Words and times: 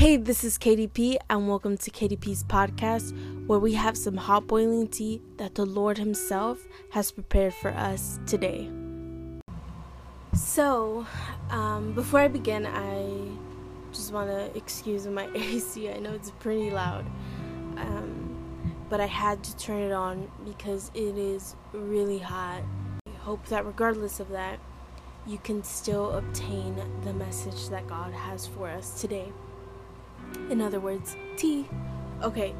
Hey, 0.00 0.16
this 0.16 0.44
is 0.44 0.56
KDP, 0.56 1.18
and 1.28 1.46
welcome 1.46 1.76
to 1.76 1.90
KDP's 1.90 2.42
podcast, 2.44 3.12
where 3.46 3.58
we 3.58 3.74
have 3.74 3.98
some 3.98 4.16
hot 4.16 4.46
boiling 4.46 4.88
tea 4.88 5.20
that 5.36 5.56
the 5.56 5.66
Lord 5.66 5.98
Himself 5.98 6.66
has 6.92 7.12
prepared 7.12 7.52
for 7.52 7.70
us 7.72 8.18
today. 8.24 8.70
So, 10.32 11.06
um, 11.50 11.92
before 11.92 12.20
I 12.20 12.28
begin, 12.28 12.64
I 12.64 13.28
just 13.92 14.10
want 14.10 14.30
to 14.30 14.56
excuse 14.56 15.06
my 15.06 15.28
AC. 15.34 15.90
I 15.90 15.98
know 15.98 16.14
it's 16.14 16.30
pretty 16.30 16.70
loud, 16.70 17.04
um, 17.76 18.64
but 18.88 19.02
I 19.02 19.06
had 19.06 19.44
to 19.44 19.56
turn 19.58 19.82
it 19.82 19.92
on 19.92 20.30
because 20.46 20.90
it 20.94 21.18
is 21.18 21.56
really 21.74 22.20
hot. 22.20 22.62
I 23.06 23.18
hope 23.18 23.44
that 23.48 23.66
regardless 23.66 24.18
of 24.18 24.30
that, 24.30 24.60
you 25.26 25.36
can 25.36 25.62
still 25.62 26.12
obtain 26.12 26.82
the 27.04 27.12
message 27.12 27.68
that 27.68 27.86
God 27.86 28.14
has 28.14 28.46
for 28.46 28.70
us 28.70 28.98
today. 28.98 29.30
In 30.50 30.60
other 30.60 30.80
words, 30.80 31.16
tea. 31.36 31.66
Okay. 32.22 32.54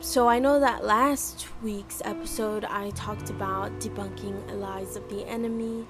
So 0.00 0.28
I 0.28 0.38
know 0.38 0.58
that 0.60 0.84
last 0.84 1.46
week's 1.62 2.00
episode 2.04 2.64
I 2.64 2.90
talked 2.90 3.28
about 3.28 3.78
debunking 3.80 4.58
lies 4.58 4.96
of 4.96 5.08
the 5.10 5.26
enemy 5.26 5.86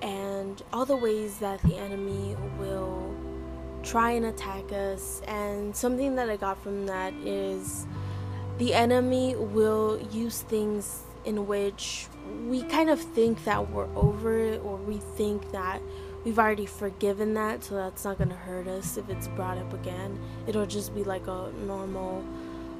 and 0.00 0.62
all 0.72 0.86
the 0.86 0.96
ways 0.96 1.38
that 1.38 1.60
the 1.62 1.76
enemy 1.76 2.36
will 2.58 3.14
try 3.82 4.12
and 4.12 4.26
attack 4.26 4.72
us. 4.72 5.20
And 5.26 5.74
something 5.76 6.16
that 6.16 6.30
I 6.30 6.36
got 6.36 6.62
from 6.62 6.86
that 6.86 7.12
is 7.14 7.86
the 8.58 8.74
enemy 8.74 9.36
will 9.36 10.00
use 10.10 10.40
things 10.42 11.02
in 11.24 11.46
which 11.46 12.06
we 12.46 12.62
kind 12.62 12.88
of 12.88 13.00
think 13.00 13.44
that 13.44 13.70
we're 13.70 13.88
over 13.94 14.38
it 14.38 14.62
or 14.64 14.76
we 14.76 14.98
think 15.16 15.50
that 15.52 15.82
we've 16.24 16.38
already 16.38 16.66
forgiven 16.66 17.34
that, 17.34 17.64
so 17.64 17.76
that's 17.76 18.04
not 18.04 18.18
going 18.18 18.30
to 18.30 18.36
hurt 18.36 18.68
us 18.68 18.96
if 18.96 19.08
it's 19.08 19.28
brought 19.28 19.58
up 19.58 19.72
again. 19.72 20.18
It'll 20.46 20.66
just 20.66 20.94
be 20.94 21.04
like 21.04 21.26
a 21.26 21.52
normal 21.66 22.24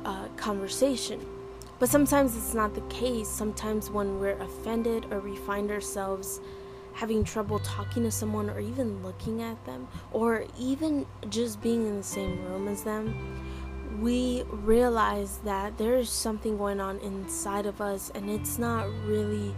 uh, 0.04 0.28
conversation. 0.36 1.24
But 1.78 1.88
sometimes 1.88 2.36
it's 2.36 2.54
not 2.54 2.74
the 2.74 2.82
case. 2.82 3.28
Sometimes 3.28 3.90
when 3.90 4.20
we're 4.20 4.38
offended 4.38 5.06
or 5.10 5.20
we 5.20 5.36
find 5.36 5.70
ourselves 5.70 6.40
having 6.92 7.24
trouble 7.24 7.58
talking 7.60 8.02
to 8.02 8.10
someone 8.10 8.50
or 8.50 8.60
even 8.60 9.02
looking 9.02 9.42
at 9.42 9.64
them 9.64 9.88
or 10.12 10.44
even 10.58 11.06
just 11.30 11.60
being 11.62 11.86
in 11.86 11.96
the 11.96 12.02
same 12.02 12.44
room 12.44 12.68
as 12.68 12.82
them, 12.82 13.40
we 14.00 14.42
realize 14.50 15.38
that 15.44 15.78
there 15.78 15.96
is 15.96 16.10
something 16.10 16.58
going 16.58 16.80
on 16.80 16.98
inside 16.98 17.64
of 17.64 17.80
us 17.80 18.10
and 18.14 18.28
it's 18.28 18.58
not 18.58 18.86
really 19.06 19.54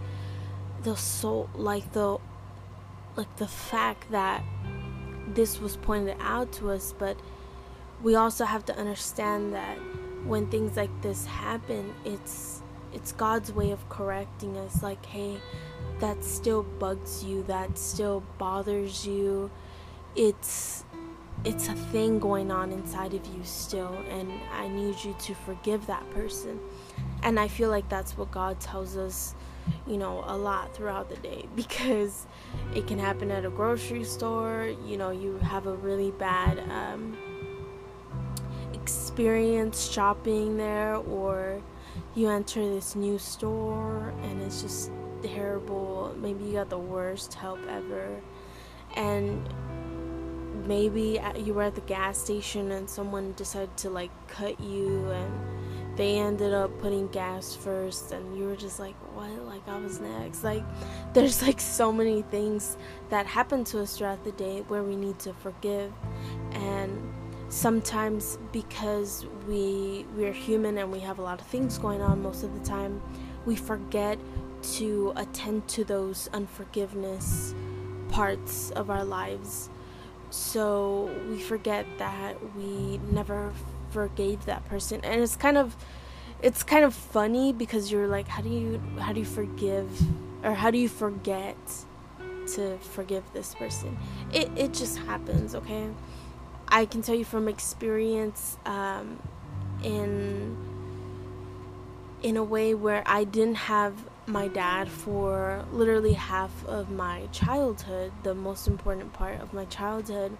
the 0.82 0.96
soul 0.96 1.48
like 1.54 1.92
the 1.92 2.18
like 3.16 3.34
the 3.36 3.48
fact 3.48 4.10
that 4.10 4.42
this 5.28 5.60
was 5.60 5.76
pointed 5.76 6.16
out 6.20 6.52
to 6.52 6.70
us, 6.70 6.94
but 6.98 7.16
we 8.02 8.14
also 8.14 8.44
have 8.44 8.64
to 8.66 8.76
understand 8.76 9.54
that 9.54 9.76
when 10.24 10.46
things 10.48 10.76
like 10.76 10.90
this 11.02 11.26
happen, 11.26 11.94
it's 12.04 12.62
it's 12.92 13.12
God's 13.12 13.50
way 13.50 13.70
of 13.70 13.88
correcting 13.88 14.56
us 14.58 14.82
like, 14.82 15.04
hey, 15.06 15.38
that 16.00 16.22
still 16.22 16.62
bugs 16.62 17.24
you, 17.24 17.42
that 17.44 17.78
still 17.78 18.22
bothers 18.38 19.06
you. 19.06 19.50
It's 20.14 20.84
it's 21.44 21.68
a 21.68 21.74
thing 21.74 22.18
going 22.18 22.50
on 22.50 22.70
inside 22.70 23.14
of 23.14 23.26
you 23.26 23.42
still 23.42 23.96
and 24.08 24.30
I 24.52 24.68
need 24.68 25.02
you 25.02 25.14
to 25.18 25.34
forgive 25.34 25.86
that 25.86 26.08
person. 26.10 26.60
And 27.22 27.38
I 27.38 27.48
feel 27.48 27.70
like 27.70 27.88
that's 27.88 28.16
what 28.16 28.30
God 28.30 28.60
tells 28.60 28.96
us 28.96 29.34
you 29.86 29.96
know, 29.96 30.24
a 30.26 30.36
lot 30.36 30.74
throughout 30.74 31.08
the 31.08 31.16
day 31.16 31.46
because 31.56 32.26
it 32.74 32.86
can 32.86 32.98
happen 32.98 33.30
at 33.30 33.44
a 33.44 33.50
grocery 33.50 34.04
store. 34.04 34.72
You 34.86 34.96
know, 34.96 35.10
you 35.10 35.38
have 35.38 35.66
a 35.66 35.74
really 35.74 36.10
bad 36.12 36.58
um, 36.70 37.16
experience 38.72 39.90
shopping 39.90 40.56
there, 40.56 40.96
or 40.96 41.62
you 42.14 42.28
enter 42.28 42.60
this 42.68 42.94
new 42.94 43.18
store 43.18 44.12
and 44.22 44.40
it's 44.42 44.62
just 44.62 44.90
terrible. 45.22 46.14
Maybe 46.18 46.44
you 46.44 46.52
got 46.54 46.70
the 46.70 46.78
worst 46.78 47.34
help 47.34 47.60
ever, 47.68 48.20
and 48.94 49.48
maybe 50.66 51.20
you 51.36 51.54
were 51.54 51.62
at 51.62 51.74
the 51.74 51.80
gas 51.82 52.18
station 52.18 52.70
and 52.72 52.88
someone 52.88 53.32
decided 53.32 53.76
to 53.76 53.90
like 53.90 54.10
cut 54.28 54.60
you 54.60 55.10
and 55.10 55.32
they 55.96 56.18
ended 56.18 56.54
up 56.54 56.76
putting 56.80 57.06
gas 57.08 57.54
first 57.54 58.12
and 58.12 58.36
you 58.36 58.44
were 58.44 58.56
just 58.56 58.78
like 58.78 58.94
what? 59.14 59.30
Like 59.44 59.66
i 59.68 59.78
was 59.78 60.00
next. 60.00 60.44
Like 60.44 60.64
there's 61.12 61.42
like 61.42 61.60
so 61.60 61.92
many 61.92 62.22
things 62.22 62.76
that 63.10 63.26
happen 63.26 63.64
to 63.64 63.80
us 63.80 63.96
throughout 63.96 64.24
the 64.24 64.32
day 64.32 64.64
where 64.68 64.82
we 64.82 64.96
need 64.96 65.18
to 65.20 65.32
forgive. 65.34 65.92
And 66.52 67.12
sometimes 67.48 68.38
because 68.50 69.26
we 69.46 70.06
we're 70.16 70.32
human 70.32 70.78
and 70.78 70.90
we 70.90 71.00
have 71.00 71.18
a 71.18 71.22
lot 71.22 71.40
of 71.40 71.46
things 71.46 71.76
going 71.76 72.00
on 72.00 72.22
most 72.22 72.44
of 72.44 72.58
the 72.58 72.66
time 72.66 73.02
we 73.44 73.56
forget 73.56 74.18
to 74.62 75.12
attend 75.16 75.66
to 75.68 75.84
those 75.84 76.28
unforgiveness 76.32 77.54
parts 78.08 78.70
of 78.70 78.90
our 78.90 79.04
lives. 79.04 79.68
So 80.30 81.10
we 81.28 81.40
forget 81.40 81.84
that 81.98 82.36
we 82.56 82.98
never 83.10 83.52
forgave 83.92 84.44
that 84.46 84.64
person. 84.66 85.00
And 85.04 85.20
it's 85.22 85.36
kind 85.36 85.56
of 85.56 85.76
it's 86.40 86.62
kind 86.62 86.84
of 86.84 86.92
funny 86.94 87.52
because 87.52 87.92
you're 87.92 88.08
like 88.08 88.26
how 88.26 88.42
do 88.42 88.48
you 88.48 88.80
how 88.98 89.12
do 89.12 89.20
you 89.20 89.26
forgive 89.26 89.88
or 90.42 90.54
how 90.54 90.70
do 90.70 90.78
you 90.78 90.88
forget 90.88 91.56
to 92.54 92.78
forgive 92.78 93.24
this 93.32 93.54
person? 93.54 93.96
It 94.32 94.50
it 94.56 94.74
just 94.74 94.98
happens 94.98 95.54
okay? 95.54 95.88
I 96.68 96.86
can 96.86 97.02
tell 97.02 97.14
you 97.14 97.24
from 97.24 97.48
experience 97.48 98.56
um, 98.64 99.18
in 99.82 100.56
in 102.22 102.36
a 102.36 102.44
way 102.44 102.74
where 102.74 103.02
i 103.06 103.24
didn't 103.24 103.56
have 103.56 103.94
my 104.26 104.46
dad 104.48 104.88
for 104.88 105.64
literally 105.72 106.12
half 106.12 106.64
of 106.66 106.90
my 106.90 107.26
childhood 107.32 108.12
the 108.22 108.34
most 108.34 108.68
important 108.68 109.12
part 109.12 109.40
of 109.40 109.52
my 109.52 109.64
childhood 109.64 110.36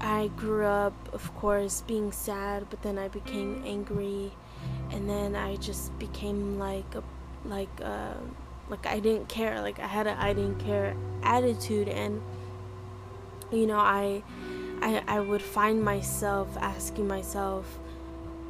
I 0.00 0.28
grew 0.28 0.64
up, 0.64 0.94
of 1.12 1.34
course, 1.36 1.82
being 1.86 2.10
sad, 2.10 2.66
but 2.70 2.82
then 2.82 2.98
I 2.98 3.08
became 3.08 3.62
angry, 3.66 4.32
and 4.90 5.08
then 5.08 5.36
I 5.36 5.56
just 5.56 5.96
became 5.98 6.58
like 6.58 6.94
a, 6.94 7.02
like 7.44 7.68
uh, 7.82 8.14
like 8.70 8.86
I 8.86 8.98
didn't 9.00 9.28
care. 9.28 9.60
Like 9.60 9.78
I 9.78 9.86
had 9.86 10.06
a 10.06 10.18
I 10.18 10.32
didn't 10.32 10.58
care 10.58 10.96
attitude, 11.22 11.88
and 11.88 12.22
you 13.52 13.66
know 13.66 13.78
I, 13.78 14.22
I 14.80 15.02
I 15.06 15.20
would 15.20 15.42
find 15.42 15.82
myself 15.82 16.48
asking 16.58 17.06
myself, 17.06 17.78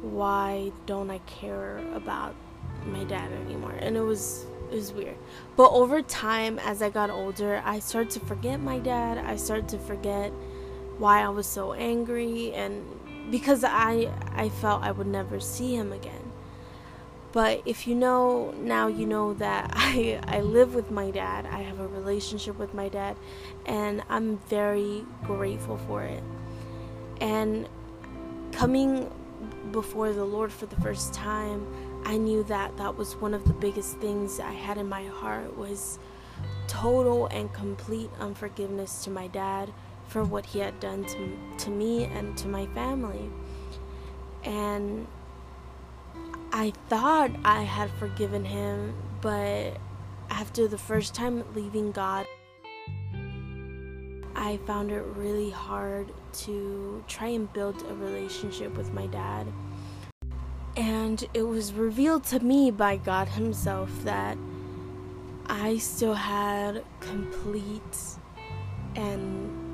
why 0.01 0.71
don't 0.85 1.11
I 1.11 1.19
care 1.19 1.81
about 1.93 2.33
my 2.85 3.03
dad 3.03 3.29
anymore? 3.45 3.75
And 3.77 3.97
it 3.97 4.01
was 4.01 4.45
it 4.71 4.75
was 4.75 4.93
weird. 4.93 5.17
But 5.57 5.71
over 5.71 6.01
time, 6.01 6.59
as 6.59 6.81
I 6.81 6.89
got 6.89 7.09
older, 7.09 7.61
I 7.65 7.79
started 7.79 8.11
to 8.11 8.19
forget 8.21 8.61
my 8.61 8.79
dad. 8.79 9.17
I 9.17 9.35
started 9.35 9.67
to 9.69 9.77
forget 9.79 10.31
why 11.01 11.23
I 11.23 11.29
was 11.29 11.47
so 11.47 11.73
angry 11.73 12.53
and 12.53 12.85
because 13.31 13.63
I 13.63 14.11
I 14.35 14.49
felt 14.49 14.83
I 14.83 14.91
would 14.91 15.07
never 15.07 15.39
see 15.39 15.75
him 15.75 15.91
again. 15.91 16.31
But 17.31 17.61
if 17.65 17.87
you 17.87 17.95
know 17.95 18.51
now 18.51 18.87
you 18.87 19.07
know 19.07 19.33
that 19.35 19.71
I 19.75 20.21
I 20.27 20.41
live 20.41 20.75
with 20.75 20.91
my 20.91 21.09
dad. 21.09 21.47
I 21.47 21.63
have 21.63 21.79
a 21.79 21.87
relationship 21.87 22.57
with 22.59 22.73
my 22.73 22.87
dad 22.87 23.17
and 23.65 24.03
I'm 24.09 24.37
very 24.47 25.03
grateful 25.23 25.77
for 25.87 26.03
it. 26.03 26.23
And 27.19 27.67
coming 28.51 29.11
before 29.71 30.13
the 30.13 30.25
Lord 30.25 30.51
for 30.51 30.67
the 30.67 30.79
first 30.81 31.13
time, 31.13 31.65
I 32.05 32.17
knew 32.17 32.43
that 32.43 32.77
that 32.77 32.95
was 32.95 33.15
one 33.15 33.33
of 33.33 33.45
the 33.45 33.53
biggest 33.53 33.97
things 33.97 34.39
I 34.39 34.51
had 34.51 34.77
in 34.77 34.87
my 34.87 35.05
heart 35.05 35.57
was 35.57 35.97
total 36.67 37.27
and 37.27 37.51
complete 37.53 38.09
unforgiveness 38.19 39.03
to 39.03 39.09
my 39.09 39.27
dad 39.27 39.71
for 40.11 40.25
what 40.25 40.45
he 40.45 40.59
had 40.59 40.77
done 40.81 41.05
to, 41.05 41.37
to 41.57 41.69
me 41.69 42.03
and 42.03 42.37
to 42.37 42.47
my 42.49 42.65
family. 42.67 43.29
And 44.43 45.07
I 46.51 46.73
thought 46.89 47.31
I 47.45 47.63
had 47.63 47.89
forgiven 47.91 48.43
him, 48.43 48.93
but 49.21 49.77
after 50.29 50.67
the 50.67 50.77
first 50.77 51.15
time 51.15 51.45
leaving 51.55 51.93
God, 51.93 52.25
I 54.35 54.57
found 54.67 54.91
it 54.91 55.03
really 55.15 55.49
hard 55.49 56.11
to 56.33 57.03
try 57.07 57.27
and 57.27 57.51
build 57.53 57.81
a 57.89 57.95
relationship 57.95 58.75
with 58.75 58.93
my 58.93 59.07
dad. 59.07 59.47
And 60.75 61.23
it 61.33 61.43
was 61.43 61.71
revealed 61.71 62.25
to 62.25 62.39
me 62.39 62.69
by 62.69 62.97
God 62.97 63.29
Himself 63.29 63.89
that 64.03 64.37
I 65.47 65.77
still 65.77 66.15
had 66.15 66.83
complete 66.99 67.97
and 68.95 69.70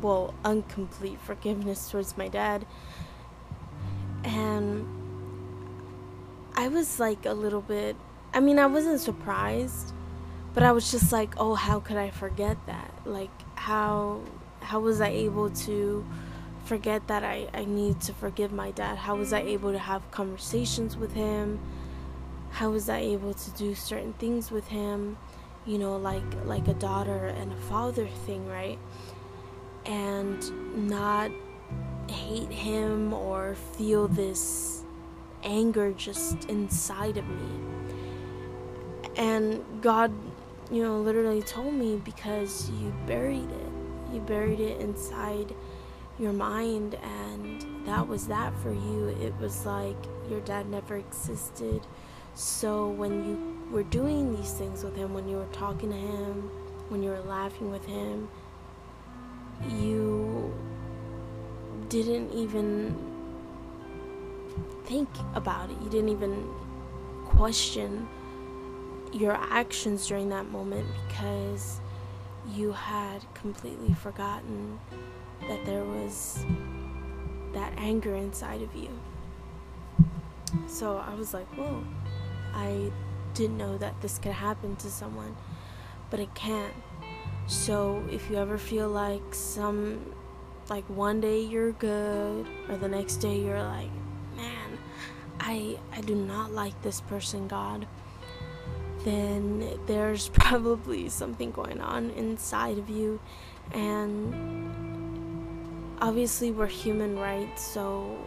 well, 0.00 0.34
incomplete 0.44 1.18
forgiveness 1.20 1.90
towards 1.90 2.16
my 2.16 2.28
dad. 2.28 2.66
And 4.24 4.86
I 6.54 6.68
was 6.68 6.98
like 6.98 7.26
a 7.26 7.34
little 7.34 7.60
bit, 7.60 7.96
I 8.32 8.40
mean, 8.40 8.58
I 8.58 8.66
wasn't 8.66 9.00
surprised, 9.00 9.92
but 10.54 10.62
I 10.62 10.72
was 10.72 10.90
just 10.90 11.12
like, 11.12 11.34
oh, 11.36 11.54
how 11.54 11.80
could 11.80 11.96
I 11.96 12.10
forget 12.10 12.56
that? 12.66 12.90
Like, 13.04 13.30
how, 13.54 14.22
how 14.60 14.80
was 14.80 15.00
I 15.00 15.08
able 15.08 15.50
to 15.50 16.04
forget 16.64 17.06
that 17.06 17.22
I, 17.22 17.48
I 17.54 17.64
need 17.64 18.00
to 18.02 18.12
forgive 18.12 18.52
my 18.52 18.72
dad? 18.72 18.98
How 18.98 19.16
was 19.16 19.32
I 19.32 19.40
able 19.40 19.72
to 19.72 19.78
have 19.78 20.10
conversations 20.10 20.96
with 20.96 21.12
him? 21.12 21.60
How 22.50 22.70
was 22.70 22.88
I 22.88 22.98
able 22.98 23.34
to 23.34 23.50
do 23.52 23.74
certain 23.74 24.14
things 24.14 24.50
with 24.50 24.68
him? 24.68 25.18
You 25.66 25.78
know, 25.78 25.96
like 25.96 26.22
like 26.44 26.68
a 26.68 26.74
daughter 26.74 27.26
and 27.26 27.52
a 27.52 27.56
father 27.56 28.06
thing, 28.24 28.46
right? 28.46 28.78
And 29.86 30.88
not 30.88 31.30
hate 32.08 32.50
him 32.50 33.12
or 33.12 33.54
feel 33.54 34.08
this 34.08 34.82
anger 35.42 35.92
just 35.92 36.44
inside 36.46 37.16
of 37.16 37.26
me. 37.28 37.60
And 39.16 39.64
God, 39.80 40.12
you 40.70 40.82
know, 40.82 41.00
literally 41.00 41.42
told 41.42 41.72
me 41.72 41.96
because 42.04 42.70
you 42.70 42.92
buried 43.06 43.50
it. 43.50 44.12
You 44.12 44.20
buried 44.20 44.60
it 44.60 44.80
inside 44.80 45.54
your 46.18 46.32
mind, 46.32 46.96
and 47.02 47.86
that 47.86 48.06
was 48.06 48.26
that 48.28 48.56
for 48.58 48.72
you. 48.72 49.08
It 49.20 49.34
was 49.40 49.66
like 49.66 49.96
your 50.30 50.40
dad 50.40 50.68
never 50.68 50.96
existed. 50.96 51.86
So 52.34 52.88
when 52.88 53.24
you 53.24 53.68
were 53.70 53.82
doing 53.82 54.36
these 54.36 54.52
things 54.52 54.84
with 54.84 54.96
him, 54.96 55.14
when 55.14 55.28
you 55.28 55.36
were 55.36 55.52
talking 55.52 55.90
to 55.90 55.96
him, 55.96 56.50
when 56.88 57.02
you 57.02 57.10
were 57.10 57.20
laughing 57.20 57.70
with 57.70 57.84
him, 57.86 58.28
you 59.68 60.54
didn't 61.88 62.32
even 62.32 62.96
think 64.84 65.08
about 65.34 65.70
it. 65.70 65.76
You 65.82 65.90
didn't 65.90 66.10
even 66.10 66.48
question 67.24 68.08
your 69.12 69.32
actions 69.32 70.06
during 70.06 70.28
that 70.30 70.46
moment 70.50 70.86
because 71.08 71.80
you 72.54 72.72
had 72.72 73.24
completely 73.34 73.94
forgotten 73.94 74.78
that 75.48 75.64
there 75.64 75.84
was 75.84 76.44
that 77.52 77.72
anger 77.76 78.14
inside 78.14 78.62
of 78.62 78.74
you. 78.74 78.90
So 80.66 80.98
I 80.98 81.14
was 81.14 81.34
like, 81.34 81.46
whoa, 81.56 81.82
I 82.54 82.90
didn't 83.34 83.56
know 83.56 83.78
that 83.78 84.00
this 84.00 84.18
could 84.18 84.32
happen 84.32 84.76
to 84.76 84.90
someone, 84.90 85.36
but 86.10 86.20
it 86.20 86.34
can. 86.34 86.70
So 87.46 88.02
if 88.10 88.28
you 88.28 88.36
ever 88.36 88.58
feel 88.58 88.88
like 88.88 89.22
some, 89.32 90.12
like 90.68 90.84
one 90.88 91.20
day 91.20 91.40
you're 91.40 91.72
good, 91.72 92.46
or 92.68 92.76
the 92.76 92.88
next 92.88 93.16
day 93.16 93.38
you're 93.38 93.62
like, 93.62 93.90
man, 94.36 94.78
I 95.38 95.78
I 95.92 96.00
do 96.00 96.16
not 96.16 96.52
like 96.52 96.80
this 96.82 97.00
person, 97.02 97.46
God. 97.46 97.86
Then 99.04 99.78
there's 99.86 100.28
probably 100.32 101.08
something 101.08 101.52
going 101.52 101.80
on 101.80 102.10
inside 102.10 102.78
of 102.78 102.90
you, 102.90 103.20
and 103.72 104.66
obviously 106.00 106.50
we're 106.50 106.66
human, 106.66 107.16
right? 107.16 107.56
So, 107.58 108.18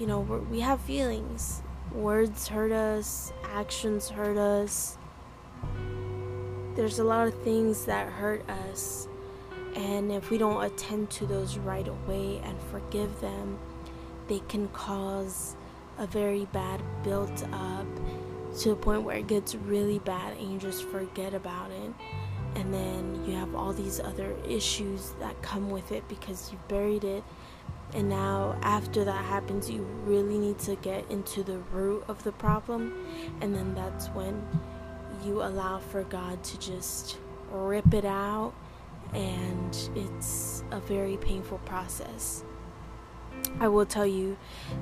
you 0.00 0.06
know, 0.06 0.20
we 0.20 0.60
have 0.60 0.80
feelings. 0.80 1.62
Words 1.92 2.48
hurt 2.48 2.72
us, 2.72 3.32
actions 3.44 4.08
hurt 4.08 4.38
us. 4.38 4.96
There's 6.78 7.00
a 7.00 7.04
lot 7.04 7.26
of 7.26 7.34
things 7.42 7.86
that 7.86 8.06
hurt 8.06 8.48
us. 8.48 9.08
And 9.74 10.12
if 10.12 10.30
we 10.30 10.38
don't 10.38 10.62
attend 10.62 11.10
to 11.10 11.26
those 11.26 11.58
right 11.58 11.88
away 11.88 12.40
and 12.44 12.56
forgive 12.70 13.20
them, 13.20 13.58
they 14.28 14.38
can 14.48 14.68
cause 14.68 15.56
a 15.98 16.06
very 16.06 16.44
bad 16.52 16.80
build 17.02 17.32
up 17.52 17.84
to 18.60 18.68
the 18.68 18.76
point 18.76 19.02
where 19.02 19.16
it 19.16 19.26
gets 19.26 19.56
really 19.56 19.98
bad 19.98 20.36
and 20.36 20.52
you 20.52 20.58
just 20.60 20.84
forget 20.84 21.34
about 21.34 21.72
it. 21.72 21.92
And 22.54 22.72
then 22.72 23.24
you 23.26 23.34
have 23.34 23.56
all 23.56 23.72
these 23.72 23.98
other 23.98 24.36
issues 24.48 25.14
that 25.18 25.42
come 25.42 25.70
with 25.70 25.90
it 25.90 26.06
because 26.06 26.52
you 26.52 26.60
buried 26.68 27.02
it. 27.02 27.24
And 27.92 28.08
now 28.08 28.56
after 28.62 29.04
that 29.04 29.24
happens 29.24 29.68
you 29.68 29.82
really 30.04 30.38
need 30.38 30.60
to 30.60 30.76
get 30.76 31.10
into 31.10 31.42
the 31.42 31.58
root 31.72 32.04
of 32.06 32.22
the 32.22 32.30
problem. 32.30 33.04
And 33.40 33.52
then 33.52 33.74
that's 33.74 34.06
when 34.10 34.46
you 35.24 35.42
allow 35.42 35.78
for 35.78 36.02
God 36.04 36.42
to 36.44 36.58
just 36.58 37.18
rip 37.50 37.94
it 37.94 38.04
out 38.04 38.52
and 39.14 39.90
it's 39.94 40.62
a 40.70 40.80
very 40.80 41.16
painful 41.16 41.58
process 41.58 42.44
I 43.60 43.68
will 43.68 43.86
tell 43.86 44.06
you 44.06 44.36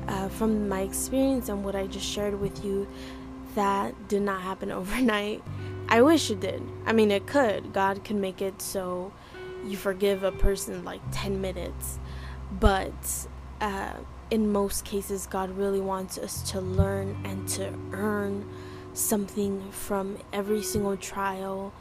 uh, 0.09 0.29
from 0.29 0.69
my 0.69 0.81
experience 0.81 1.49
and 1.49 1.65
what 1.65 1.77
I 1.77 1.87
just 1.87 2.07
shared 2.07 2.41
with 2.41 2.65
you 2.65 2.89
that 3.55 4.09
did 4.09 4.23
not 4.23 4.43
happen 4.43 4.71
overnight 4.81 5.43
I 5.89 6.03
wish 6.03 6.31
it 6.31 6.41
did. 6.41 6.63
I 6.85 6.93
mean, 6.93 7.11
it 7.11 7.27
could. 7.27 7.73
God 7.73 8.03
can 8.03 8.21
make 8.21 8.43
it 8.43 8.61
so 8.61 9.13
you 9.65 9.77
forgive 9.77 10.25
a 10.25 10.33
person 10.33 10.85
like 10.85 11.01
10 11.13 11.41
minutes. 11.41 11.99
But 12.59 13.27
uh, 13.61 13.93
in 14.31 14.53
most 14.53 14.85
cases, 14.85 15.27
God 15.27 15.51
really 15.57 15.81
wants 15.81 16.19
us 16.19 16.43
to 16.51 16.61
learn 16.61 17.17
and 17.25 17.49
to 17.51 17.73
earn 17.93 18.49
something 18.97 19.71
from 19.71 20.19
every 20.33 20.63
single 20.63 20.97
trial, 20.97 21.73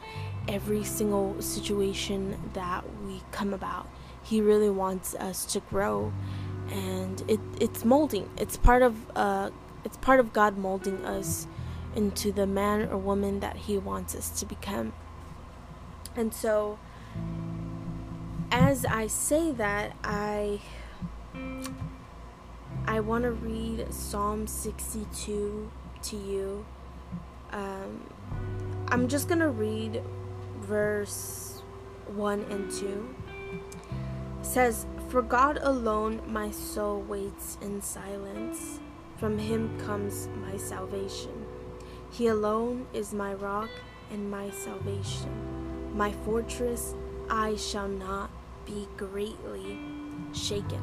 every 0.48 0.84
single 0.84 1.40
situation 1.40 2.38
that 2.52 2.84
we 3.04 3.22
come 3.32 3.52
about. 3.52 3.88
He 4.22 4.40
really 4.40 4.70
wants 4.70 5.14
us 5.14 5.44
to 5.46 5.60
grow, 5.60 6.12
and 6.70 7.22
it, 7.28 7.40
it's 7.60 7.84
molding. 7.84 8.28
It's 8.36 8.56
part 8.56 8.82
of 8.82 8.94
uh, 9.16 9.50
it's 9.84 9.96
part 9.98 10.20
of 10.20 10.32
God 10.32 10.58
molding 10.58 11.04
us 11.04 11.46
into 11.94 12.32
the 12.32 12.46
man 12.46 12.88
or 12.88 12.98
woman 12.98 13.40
that 13.40 13.56
He 13.56 13.78
wants 13.78 14.14
us 14.14 14.30
to 14.40 14.46
become. 14.46 14.92
And 16.16 16.34
so, 16.34 16.78
as 18.50 18.84
I 18.84 19.06
say 19.06 19.52
that, 19.52 19.96
I 20.02 20.60
I 22.86 23.00
want 23.00 23.24
to 23.24 23.30
read 23.30 23.92
Psalm 23.92 24.46
62 24.46 25.70
to 26.02 26.16
you. 26.16 26.64
Um, 27.56 28.02
I'm 28.88 29.08
just 29.08 29.28
gonna 29.28 29.48
read 29.48 30.02
verse 30.60 31.62
1 32.08 32.40
and 32.50 32.70
2. 32.70 33.14
It 34.40 34.46
says, 34.46 34.86
For 35.08 35.22
God 35.22 35.58
alone 35.62 36.20
my 36.26 36.50
soul 36.50 37.00
waits 37.00 37.56
in 37.62 37.80
silence. 37.80 38.80
From 39.16 39.38
him 39.38 39.80
comes 39.80 40.28
my 40.44 40.58
salvation. 40.58 41.46
He 42.10 42.26
alone 42.26 42.86
is 42.92 43.14
my 43.14 43.32
rock 43.32 43.70
and 44.10 44.30
my 44.30 44.50
salvation, 44.50 45.96
my 45.96 46.12
fortress. 46.12 46.94
I 47.30 47.56
shall 47.56 47.88
not 47.88 48.30
be 48.66 48.86
greatly 48.98 49.78
shaken. 50.34 50.82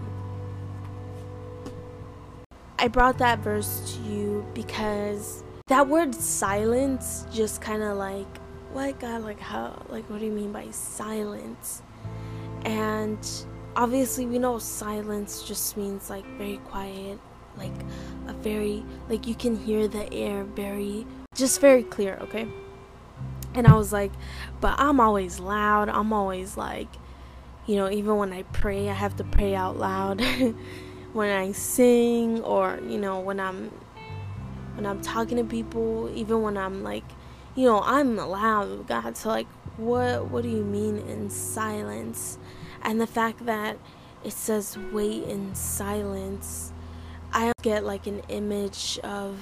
I 2.80 2.88
brought 2.88 3.20
that 3.20 3.40
verse 3.40 3.94
to 3.94 4.02
you 4.02 4.46
because 4.56 5.43
that 5.68 5.88
word 5.88 6.14
silence 6.14 7.26
just 7.32 7.62
kind 7.62 7.82
of 7.82 7.98
like, 7.98 8.28
what 8.74 9.00
God, 9.00 9.22
like, 9.22 9.40
how, 9.40 9.82
like, 9.88 10.10
what 10.10 10.20
do 10.20 10.26
you 10.26 10.32
mean 10.32 10.52
by 10.52 10.70
silence? 10.72 11.82
And 12.66 13.18
obviously, 13.76 14.26
we 14.26 14.40
know 14.40 14.60
silence 14.60 15.44
just 15.44 15.78
means 15.78 16.10
like 16.10 16.26
very 16.38 16.58
quiet, 16.66 17.18
like 17.58 17.74
a 18.28 18.34
very, 18.34 18.84
like, 19.08 19.26
you 19.26 19.36
can 19.36 19.56
hear 19.56 19.88
the 19.88 20.12
air 20.14 20.44
very 20.44 21.06
just 21.34 21.62
very 21.62 21.84
clear, 21.84 22.18
okay? 22.22 22.48
And 23.56 23.66
I 23.66 23.74
was 23.74 23.94
like, 23.94 24.12
but 24.60 24.76
I'm 24.78 25.00
always 25.00 25.40
loud. 25.40 25.90
I'm 25.90 26.12
always 26.12 26.58
like, 26.58 26.90
you 27.66 27.78
know, 27.78 27.90
even 27.90 28.18
when 28.18 28.34
I 28.34 28.44
pray, 28.44 28.90
I 28.90 28.94
have 28.94 29.16
to 29.16 29.24
pray 29.24 29.56
out 29.56 29.78
loud. 29.78 30.22
when 31.14 31.30
I 31.30 31.52
sing 31.54 32.42
or, 32.42 32.80
you 32.88 33.00
know, 33.00 33.20
when 33.20 33.40
I'm 33.40 33.72
when 34.76 34.86
I'm 34.86 35.02
talking 35.02 35.38
to 35.38 35.44
people, 35.44 36.10
even 36.14 36.42
when 36.42 36.58
I'm 36.58 36.84
like, 36.84 37.04
you 37.56 37.66
know, 37.66 37.82
I'm 37.84 38.18
loud 38.18 38.88
God. 38.88 39.16
So 39.16 39.30
like, 39.30 39.48
what 39.78 40.30
what 40.30 40.44
do 40.44 40.50
you 40.50 40.64
mean 40.64 40.98
in 40.98 41.30
silence? 41.30 42.38
And 42.82 43.00
the 43.00 43.08
fact 43.08 43.46
that 43.46 43.78
it 44.24 44.34
says 44.34 44.78
wait 44.92 45.24
in 45.24 45.54
silence, 45.56 46.72
I 47.32 47.52
get 47.62 47.84
like 47.84 48.08
an 48.08 48.22
image 48.30 49.00
of 49.04 49.40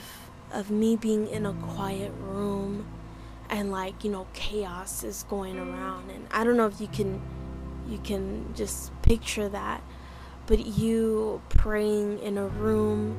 of 0.51 0.69
me 0.69 0.95
being 0.95 1.27
in 1.27 1.45
a 1.45 1.53
quiet 1.53 2.11
room 2.19 2.85
and 3.49 3.71
like 3.71 4.03
you 4.03 4.09
know 4.09 4.27
chaos 4.33 5.03
is 5.03 5.23
going 5.29 5.57
around 5.57 6.09
and 6.09 6.25
i 6.31 6.43
don't 6.43 6.57
know 6.57 6.65
if 6.65 6.79
you 6.81 6.87
can 6.87 7.21
you 7.87 7.97
can 7.99 8.53
just 8.55 8.91
picture 9.01 9.47
that 9.49 9.81
but 10.47 10.65
you 10.65 11.41
praying 11.49 12.19
in 12.19 12.37
a 12.37 12.47
room 12.47 13.17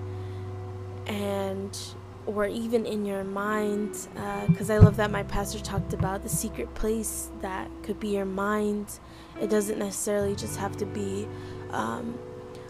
and 1.06 1.78
or 2.26 2.46
even 2.46 2.86
in 2.86 3.04
your 3.04 3.24
mind 3.24 4.08
because 4.48 4.70
uh, 4.70 4.74
i 4.74 4.78
love 4.78 4.96
that 4.96 5.10
my 5.10 5.22
pastor 5.24 5.58
talked 5.58 5.92
about 5.92 6.22
the 6.22 6.28
secret 6.28 6.72
place 6.74 7.30
that 7.40 7.68
could 7.82 7.98
be 7.98 8.08
your 8.08 8.24
mind 8.24 9.00
it 9.40 9.48
doesn't 9.48 9.78
necessarily 9.78 10.34
just 10.36 10.56
have 10.56 10.76
to 10.76 10.86
be 10.86 11.26
um, 11.70 12.18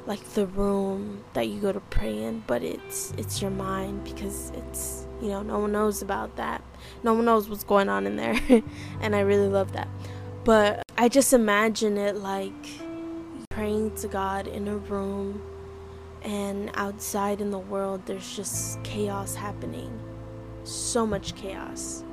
like 0.07 0.23
the 0.35 0.47
room 0.47 1.23
that 1.35 1.49
you 1.49 1.61
go 1.61 1.73
to 1.73 1.81
pray 1.81 2.23
in, 2.23 2.43
but 2.47 2.63
it's 2.63 3.13
it's 3.17 3.41
your 3.41 3.51
mind 3.51 4.05
because 4.05 4.51
it's 4.55 5.07
you 5.21 5.29
know 5.29 5.43
no 5.43 5.61
one 5.61 5.73
knows 5.73 6.03
about 6.03 6.37
that. 6.37 6.63
No 7.03 7.15
one 7.15 7.25
knows 7.25 7.49
what's 7.49 7.65
going 7.65 7.89
on 7.89 8.07
in 8.07 8.17
there, 8.17 8.39
and 9.01 9.15
I 9.15 9.21
really 9.21 9.49
love 9.49 9.73
that. 9.73 9.89
But 10.45 10.83
I 10.99 11.09
just 11.09 11.33
imagine 11.33 11.97
it 11.97 12.17
like 12.17 12.53
praying 13.51 13.95
to 13.97 14.09
God 14.09 14.49
in 14.49 14.67
a 14.67 14.77
room, 14.77 15.41
and 16.25 16.71
outside 16.75 17.41
in 17.41 17.51
the 17.51 17.59
world, 17.59 18.03
there's 18.07 18.37
just 18.37 18.83
chaos 18.85 19.35
happening. 19.35 19.99
So 20.65 21.07
much 21.07 21.35
chaos. 21.35 22.05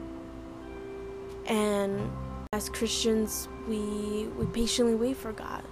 And 1.45 2.11
as 2.51 2.69
Christians, 2.69 3.47
we, 3.67 4.27
we 4.37 4.45
patiently 4.47 4.95
wait 4.95 5.17
for 5.17 5.31
God. 5.31 5.63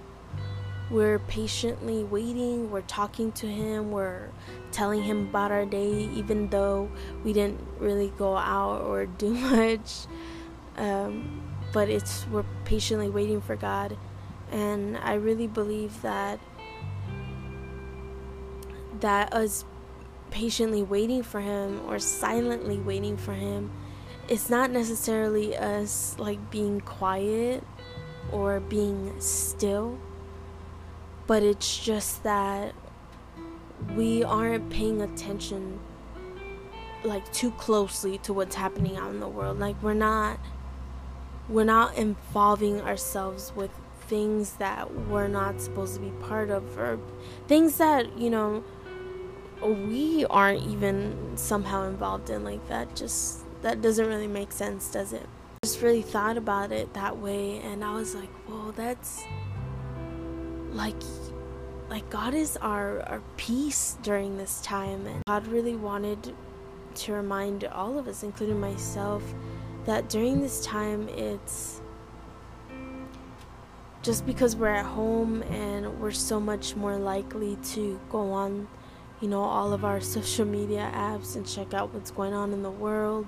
We're 0.90 1.18
patiently 1.18 2.04
waiting, 2.04 2.70
we're 2.70 2.80
talking 2.82 3.30
to 3.32 3.46
Him, 3.46 3.90
we're 3.90 4.30
telling 4.72 5.02
Him 5.02 5.28
about 5.28 5.52
our 5.52 5.66
day, 5.66 6.08
even 6.14 6.48
though 6.48 6.88
we 7.24 7.34
didn't 7.34 7.60
really 7.78 8.10
go 8.16 8.36
out 8.36 8.82
or 8.82 9.04
do 9.18 9.34
much. 9.34 10.06
Um, 10.76 11.42
but 11.72 11.90
it's 11.90 12.26
we're 12.28 12.46
patiently 12.64 13.10
waiting 13.10 13.42
for 13.42 13.54
God, 13.54 13.98
and 14.50 14.96
I 14.96 15.14
really 15.14 15.46
believe 15.46 16.00
that 16.00 16.40
that 19.00 19.32
us 19.32 19.64
patiently 20.30 20.82
waiting 20.82 21.22
for 21.22 21.40
Him 21.40 21.80
or 21.86 21.98
silently 21.98 22.78
waiting 22.78 23.16
for 23.16 23.32
Him, 23.32 23.70
it's 24.28 24.50
not 24.50 24.70
necessarily 24.70 25.56
us 25.56 26.16
like 26.18 26.50
being 26.50 26.80
quiet 26.80 27.64
or 28.30 28.60
being 28.60 29.18
still, 29.20 29.98
but 31.26 31.42
it's 31.42 31.78
just 31.78 32.22
that 32.24 32.74
we 33.96 34.22
aren't 34.22 34.68
paying 34.70 35.00
attention 35.00 35.80
like 37.04 37.30
too 37.32 37.52
closely 37.52 38.18
to 38.18 38.32
what's 38.32 38.56
happening 38.56 38.96
out 38.96 39.10
in 39.10 39.20
the 39.20 39.28
world. 39.28 39.58
Like 39.58 39.80
we're 39.82 39.94
not 39.94 40.38
we're 41.48 41.64
not 41.64 41.96
involving 41.96 42.80
ourselves 42.82 43.52
with 43.56 43.70
things 44.08 44.54
that 44.54 44.92
we're 45.06 45.28
not 45.28 45.60
supposed 45.60 45.94
to 45.94 46.00
be 46.00 46.10
part 46.26 46.50
of 46.50 46.78
or 46.78 46.98
things 47.46 47.76
that, 47.76 48.18
you 48.18 48.30
know, 48.30 48.64
we 49.62 50.24
aren't 50.26 50.62
even 50.62 51.36
somehow 51.36 51.84
involved 51.84 52.30
in 52.30 52.44
like 52.44 52.66
that 52.68 52.94
just 52.94 53.40
that 53.62 53.82
doesn't 53.82 54.06
really 54.06 54.28
make 54.28 54.52
sense, 54.52 54.90
does 54.90 55.12
it? 55.12 55.26
I 55.62 55.66
just 55.66 55.82
really 55.82 56.02
thought 56.02 56.36
about 56.36 56.70
it 56.70 56.94
that 56.94 57.18
way 57.18 57.58
and 57.58 57.84
I 57.84 57.94
was 57.94 58.14
like, 58.14 58.30
"Whoa, 58.46 58.70
that's 58.72 59.24
like 60.72 60.94
like 61.90 62.08
God 62.10 62.34
is 62.34 62.56
our 62.58 63.00
our 63.02 63.22
peace 63.36 63.96
during 64.02 64.36
this 64.36 64.60
time 64.60 65.06
and 65.06 65.22
God 65.26 65.46
really 65.46 65.74
wanted 65.74 66.34
to 66.94 67.12
remind 67.12 67.64
all 67.64 67.98
of 67.98 68.08
us 68.08 68.22
including 68.22 68.60
myself 68.60 69.22
that 69.86 70.08
during 70.08 70.40
this 70.40 70.64
time 70.64 71.08
it's 71.08 71.80
just 74.02 74.26
because 74.26 74.54
we're 74.54 74.68
at 74.68 74.84
home 74.84 75.42
and 75.44 76.00
we're 76.00 76.10
so 76.10 76.38
much 76.38 76.76
more 76.76 76.96
likely 76.96 77.56
to 77.56 77.98
go 78.10 78.32
on 78.32 78.68
you 79.20 79.28
know 79.28 79.42
all 79.42 79.72
of 79.72 79.84
our 79.84 80.00
social 80.00 80.44
media 80.44 80.90
apps 80.94 81.36
and 81.36 81.46
check 81.46 81.74
out 81.74 81.92
what's 81.92 82.10
going 82.10 82.32
on 82.32 82.52
in 82.52 82.62
the 82.62 82.70
world 82.70 83.26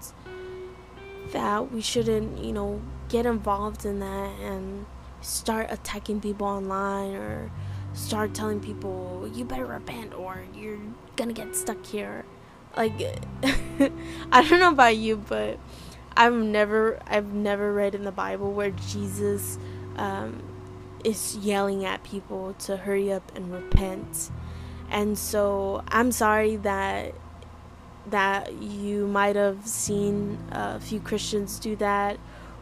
that 1.32 1.72
we 1.72 1.80
shouldn't 1.80 2.38
you 2.38 2.52
know 2.52 2.80
get 3.08 3.26
involved 3.26 3.84
in 3.84 4.00
that 4.00 4.38
and 4.40 4.86
start 5.20 5.66
attacking 5.70 6.20
people 6.20 6.46
online 6.46 7.14
or 7.14 7.50
start 7.92 8.34
telling 8.34 8.60
people 8.60 9.28
you 9.34 9.44
better 9.44 9.66
repent 9.66 10.14
or 10.14 10.42
you're 10.54 10.78
gonna 11.16 11.32
get 11.32 11.54
stuck 11.56 11.84
here. 11.84 12.24
Like 12.76 12.92
i 13.42 14.48
don't 14.48 14.60
know 14.60 14.70
about 14.70 14.96
you 14.96 15.16
but 15.16 15.58
i've 16.16 16.34
never 16.34 17.00
i've 17.08 17.32
never 17.32 17.72
read 17.72 17.96
in 17.96 18.04
the 18.04 18.12
bible 18.12 18.52
where 18.52 18.70
jesus 18.70 19.58
um, 19.96 20.40
is 21.02 21.36
yelling 21.38 21.84
at 21.84 22.04
people 22.04 22.54
to 22.60 22.76
hurry 22.76 23.12
up 23.12 23.32
and 23.34 23.52
repent 23.52 24.30
and 24.90 25.18
so 25.18 25.82
i'm 25.88 26.12
sorry 26.12 26.56
that 26.56 27.14
that 28.06 28.52
you 28.54 29.06
might 29.06 29.36
have 29.36 29.66
seen 29.66 30.38
a 30.52 30.80
few 30.80 31.00
christians 31.00 31.58
do 31.58 31.76
that 31.76 32.18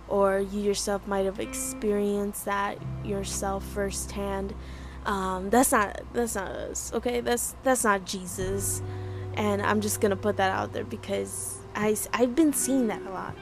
or 0.08 0.40
you 0.40 0.60
yourself 0.60 1.06
might 1.06 1.26
have 1.26 1.38
experienced 1.38 2.46
that 2.46 2.78
yourself 3.04 3.64
firsthand. 3.64 4.54
Um, 5.04 5.50
that's 5.50 5.72
not 5.72 6.00
that's 6.12 6.34
not 6.34 6.50
us, 6.50 6.92
okay? 6.94 7.20
That's 7.20 7.54
that's 7.62 7.84
not 7.84 8.04
Jesus, 8.04 8.82
and 9.34 9.62
I'm 9.62 9.80
just 9.80 10.00
gonna 10.00 10.16
put 10.16 10.36
that 10.38 10.50
out 10.50 10.72
there 10.72 10.84
because 10.84 11.58
I 11.74 11.96
I've 12.12 12.34
been 12.34 12.52
seeing 12.52 12.88
that 12.88 13.02
a 13.02 13.10
lot, 13.10 13.36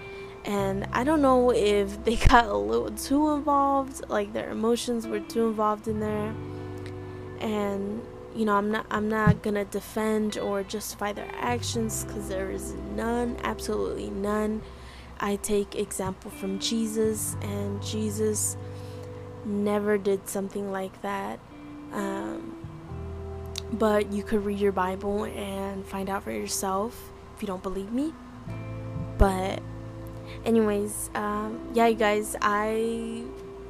and 0.44 0.86
I 0.92 1.04
don't 1.04 1.22
know 1.22 1.50
if 1.52 2.04
they 2.04 2.16
got 2.28 2.46
a 2.46 2.56
little 2.56 2.90
too 2.90 3.30
involved, 3.30 4.08
like 4.08 4.32
their 4.32 4.50
emotions 4.50 5.06
were 5.06 5.20
too 5.20 5.48
involved 5.48 5.88
in 5.88 6.00
there, 6.00 6.34
and 7.40 8.02
you 8.36 8.44
know 8.44 8.54
I'm 8.54 8.70
not 8.70 8.86
I'm 8.90 9.08
not 9.08 9.42
gonna 9.42 9.64
defend 9.64 10.38
or 10.38 10.62
justify 10.62 11.12
their 11.12 11.30
actions 11.34 12.04
because 12.04 12.28
there 12.28 12.50
is 12.50 12.74
none, 12.94 13.38
absolutely 13.42 14.10
none. 14.10 14.62
I 15.18 15.36
take 15.36 15.74
example 15.74 16.30
from 16.30 16.58
Jesus, 16.58 17.36
and 17.40 17.82
Jesus 17.82 18.56
never 19.44 19.96
did 19.96 20.28
something 20.28 20.70
like 20.70 21.00
that. 21.02 21.40
Um, 21.92 22.56
but 23.72 24.12
you 24.12 24.22
could 24.22 24.44
read 24.44 24.58
your 24.58 24.72
Bible 24.72 25.24
and 25.24 25.86
find 25.86 26.10
out 26.10 26.24
for 26.24 26.32
yourself 26.32 27.10
if 27.34 27.42
you 27.42 27.46
don't 27.46 27.62
believe 27.62 27.92
me. 27.92 28.12
But, 29.18 29.62
anyways, 30.44 31.10
um, 31.14 31.70
yeah, 31.72 31.86
you 31.86 31.96
guys, 31.96 32.36
I 32.42 33.22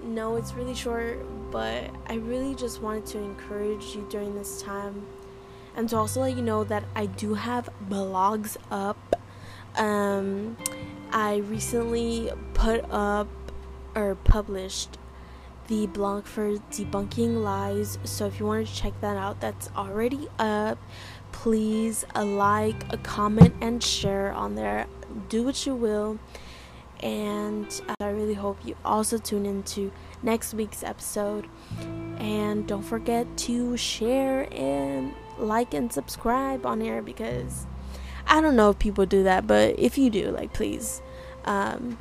know 0.02 0.36
it's 0.36 0.54
really 0.54 0.74
short, 0.74 1.24
but 1.56 1.88
I 2.06 2.16
really 2.16 2.54
just 2.54 2.82
wanted 2.82 3.06
to 3.06 3.18
encourage 3.18 3.96
you 3.96 4.06
during 4.10 4.34
this 4.34 4.60
time 4.60 5.06
and 5.74 5.88
to 5.88 5.96
also 5.96 6.20
let 6.20 6.36
you 6.36 6.42
know 6.42 6.64
that 6.64 6.84
I 6.94 7.06
do 7.06 7.32
have 7.32 7.70
blogs 7.88 8.58
up. 8.70 8.98
Um, 9.74 10.58
I 11.12 11.36
recently 11.36 12.30
put 12.52 12.84
up 12.90 13.28
or 13.94 14.16
published 14.16 14.98
the 15.68 15.86
blog 15.86 16.26
for 16.26 16.58
debunking 16.70 17.42
lies. 17.42 17.98
So 18.04 18.26
if 18.26 18.38
you 18.38 18.44
want 18.44 18.66
to 18.66 18.74
check 18.74 18.92
that 19.00 19.16
out, 19.16 19.40
that's 19.40 19.70
already 19.74 20.28
up. 20.38 20.76
Please 21.32 22.04
a 22.14 22.22
like, 22.22 22.92
a 22.92 22.98
comment, 22.98 23.54
and 23.62 23.82
share 23.82 24.30
on 24.30 24.56
there. 24.56 24.88
Do 25.30 25.42
what 25.42 25.64
you 25.64 25.74
will. 25.74 26.18
And 27.02 27.80
I 28.00 28.08
really 28.08 28.34
hope 28.34 28.58
you 28.64 28.76
also 28.84 29.18
tune 29.18 29.46
into 29.46 29.92
next 30.22 30.54
week's 30.54 30.82
episode. 30.82 31.46
And 32.18 32.66
don't 32.66 32.82
forget 32.82 33.36
to 33.38 33.76
share 33.76 34.52
and 34.52 35.12
like 35.38 35.74
and 35.74 35.92
subscribe 35.92 36.64
on 36.64 36.80
here 36.80 37.02
because 37.02 37.66
I 38.26 38.40
don't 38.40 38.56
know 38.56 38.70
if 38.70 38.78
people 38.78 39.06
do 39.06 39.22
that, 39.22 39.46
but 39.46 39.78
if 39.78 39.96
you 39.96 40.10
do, 40.10 40.30
like, 40.30 40.52
please. 40.52 41.00
Um, 41.44 41.98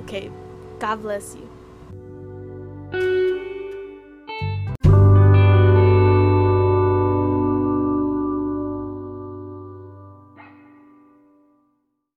okay, 0.00 0.30
God 0.78 1.02
bless 1.02 1.34
you. 1.34 1.49